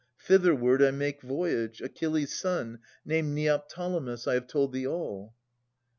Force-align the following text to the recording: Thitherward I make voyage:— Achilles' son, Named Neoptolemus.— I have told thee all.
Thitherward 0.19 0.81
I 0.81 0.89
make 0.89 1.21
voyage:— 1.21 1.79
Achilles' 1.83 2.33
son, 2.35 2.79
Named 3.05 3.35
Neoptolemus.— 3.37 4.25
I 4.27 4.33
have 4.33 4.47
told 4.47 4.73
thee 4.73 4.87
all. 4.87 5.35